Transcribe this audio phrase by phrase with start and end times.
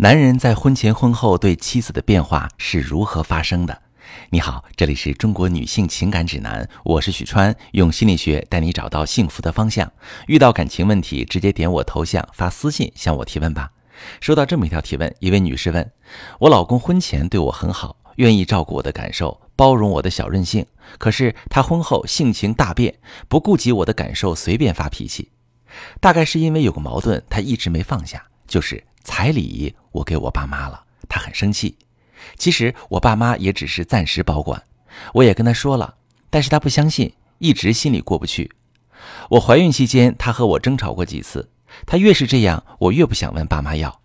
[0.00, 3.82] 男人在婚前婚后对妻子的变化是如何发生的？
[4.30, 9.92] 你好，这里是中国女性情感指南，我是许川，用心理学带你找到幸福的方向。
[10.28, 13.72] 遇到感情问题，直接点我头像发私信向我提问吧。
[14.20, 15.90] 收到这么一条提问，一位女士问
[16.38, 20.64] 我老公婚前对我很好，愿意照顾我的感受，包容我的小任性，
[20.98, 22.94] 可是他婚后性情大变，
[23.26, 25.32] 不顾及我的感受，随便发脾气。
[26.00, 31.76] 大概是因为有个矛盾，他一直没放下，就是彩礼我给我爸妈了，他很生气。
[32.36, 34.62] 其实我爸妈也只是暂时保管，
[35.14, 35.96] 我也跟他说了，
[36.30, 38.52] 但是他不相信，一直心里过不去。
[39.30, 41.50] 我怀孕期间，他和我争吵过几次，
[41.86, 44.00] 他越是这样，我越不想问爸妈要。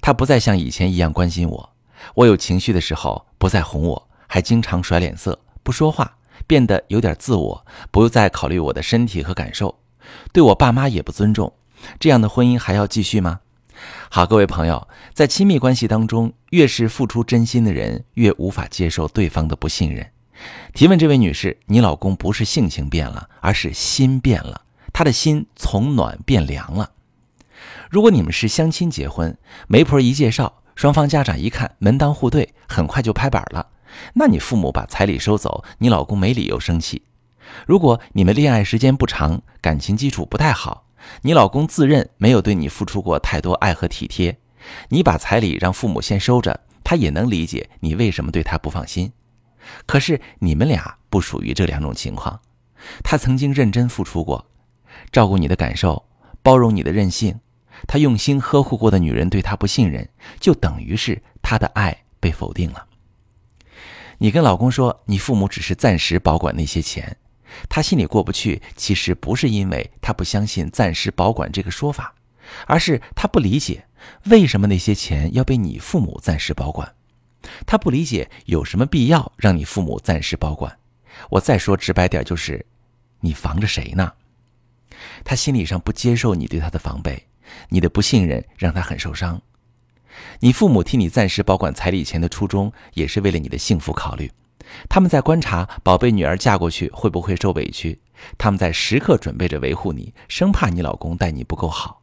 [0.00, 1.72] 他不再像以前一样关心我，
[2.14, 9.78] 我有情绪的时候不再哄我，还经常甩脸色，不说话，变得有点自我，不再考虑我的身体和感受。
[10.32, 11.52] 对我爸妈也不尊重，
[11.98, 13.40] 这样的婚姻还要继续吗？
[14.10, 20.06] 好，各位朋友，在亲密关系当中，越是付出真心的人，越无法接受对方的不信任。
[20.74, 26.90] 提问这位女士，你老公不是性情变了，而是心变了，他的心从暖变凉了。
[27.90, 29.36] 如果你们是相亲结婚，
[29.68, 33.68] 媒婆一介绍，双方家长一看门当户对，很快就拍板了，
[34.14, 37.02] 那你父母把彩礼收走，你老公没理由生气。
[37.66, 40.86] 如果你们恋爱时间不长，感情基础不太好，
[41.22, 44.38] 你老公自认没有对你付出过太多爱和体贴，
[44.88, 49.12] 你把彩礼让父母先收着，他也能理解你为什么对他不放心。
[49.86, 52.40] 可是你们俩不属于这两种情况，
[53.04, 54.44] 他曾经认真付出过，
[55.10, 56.04] 照顾你的感受，
[56.42, 57.38] 包容你的任性，
[57.86, 60.08] 他用心呵护过的女人对他不信任，
[60.40, 62.86] 就等于是他的爱被否定了。
[64.18, 67.16] 你跟老公说，你父母只是暂时保管那些钱。
[67.68, 72.14] 他心里过不去，其实不是因为他不相信“暂时保管”这个说法，
[72.66, 73.86] 而是他不理解
[74.24, 76.94] 为什么那些钱要被你父母暂时保管。
[77.66, 80.78] 他不理解有什么必要让你父母暂时保管。
[81.30, 82.64] 我再说直白点，就是
[83.20, 84.12] 你防着谁呢？
[85.24, 87.26] 他心理上不接受你对他的防备，
[87.68, 89.42] 你的不信任让他很受伤。
[90.40, 94.30] 你父母替你暂时保管彩礼钱的初衷，也是为了你的幸福考虑。
[94.88, 98.00] 他们在观察宝贝女儿嫁过去会不会受委屈，
[98.38, 102.02] 他们在时刻准备着维护你，生怕你老公待你不够好。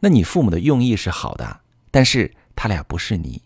[0.00, 1.60] 那你父母的用意是好的，
[1.90, 3.42] 但是他俩不是你，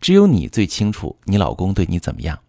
[0.00, 2.40] 只有你最清楚你老公对你怎么样。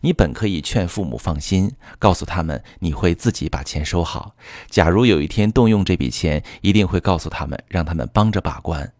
[0.00, 4.34] 你本可以劝父母放心，告诉他们你会自己把钱收好。
[4.68, 8.92] 假如有一天动用这笔钱，一定会告诉他们，让他们帮着把关。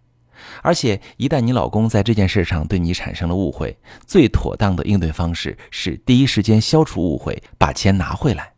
[0.63, 3.77] 而且，一旦你老公在这件事上对你产生了误会，
[4.07, 8.53] 最妥当的应对方式是第一时间消除误会，把钱拿回来。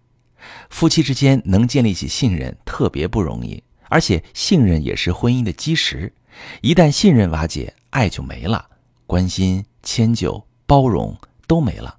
[0.70, 6.12] 夫妻之间能建立起信任特别不容易，而且信任也是婚姻的基石。
[6.60, 8.66] 一旦信任瓦解，爱就没了，
[9.06, 11.16] 关心、迁就、包容
[11.46, 11.96] 都没了。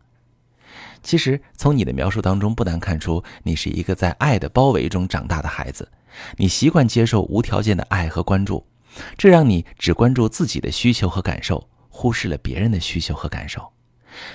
[1.03, 5.90] 其实，从你的描述当中不难看出，你是一个在爱的包围中长大的孩子，
[6.38, 8.66] 你习惯接受无条件的爱和关注。
[9.18, 13.72] 这让你只关注自己的需求和感受，忽视了别人的需求和感受。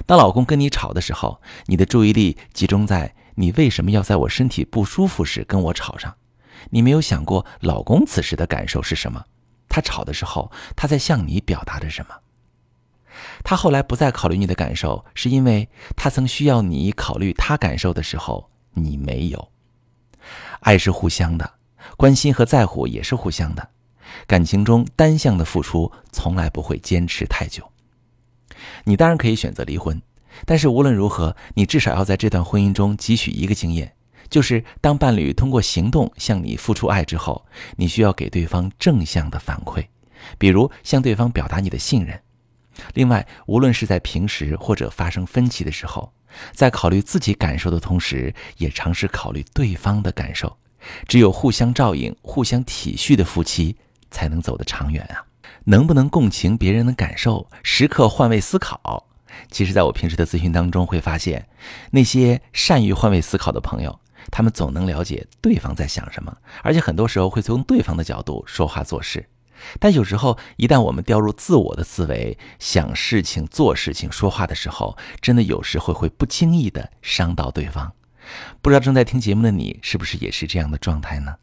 [0.07, 6.17] 当老公跟你吵的时候，你的注意力集中在你为什么要在我身体不舒服时跟我吵上，
[6.71, 9.25] 你没有想过老公此时的感受是什么？
[9.69, 12.15] 他吵的时候，他在向你表达着什么？
[13.45, 19.51] 他后来不再考虑你的感受，是因为他曾需要你考虑他感受的时候，你没有。
[20.61, 21.55] 爱是互相的，
[21.97, 23.71] 关心和在乎也是互相的。
[24.27, 27.71] 感情中单向的付出从来不会坚持太久。
[28.85, 30.01] 你当然可以选择离婚，
[30.45, 33.95] 但是无论如何，你至少要在这段婚姻中汲取一个经验，
[34.31, 37.45] 就是当伴侣通过行动向你付出爱之后，
[37.77, 39.87] 你需要给对方正向的反馈，
[40.39, 42.21] 比如向对方表达你的信任。
[42.95, 46.13] 另外，无论是在平时或者发生分歧的时候，
[46.53, 50.57] 在考虑自己感受的同时，也尝试考虑对方的感受。
[51.09, 53.77] 只有互相照应、互相体恤的夫妻。
[54.17, 55.27] 才能走得长远啊！
[55.65, 59.07] 能不能共情别人的感受，时刻换位思考？
[59.51, 61.47] 其实，在我平时的咨询当中，会发现
[61.91, 69.29] 那些善于换位思考的朋友，他们总能了解对方在想什么，而且很多时候会从对方的角度说话做事。
[69.79, 77.93] 但有时候，一旦我们掉入自我的思维，想事情、做事情、说话的时候，真的有时会会不经意的伤到对方。
[78.63, 81.37] 不知道正在听节目的你，是不是也是这样的状态呢？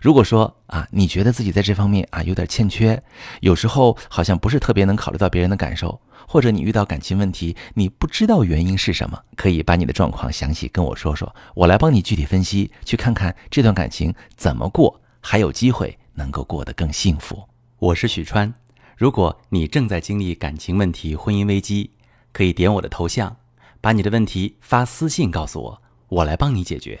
[0.00, 3.02] 如果说啊，你觉得自己在这方面啊有点欠缺，
[3.40, 17.42] 有时候好像不是特别能考虑到别人的感受，或者你遇到感情问题，你不知道原因是什么，可以把你的状况详细跟我说说，我来帮你具体分析，去看看这段感情怎么过，还有机会能够过得更幸福。
[17.78, 18.52] 我是许川。
[18.96, 21.90] 如果你正在经历感情问题、婚姻危机，
[22.32, 23.36] 可以点我的头像，
[23.80, 27.00] 把你的问题发私信告诉我，我来帮你解决。